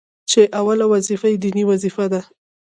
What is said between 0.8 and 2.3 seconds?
وظيفه يې ديني وظيفه ده،